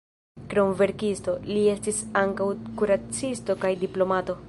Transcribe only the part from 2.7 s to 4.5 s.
kuracisto kaj diplomato.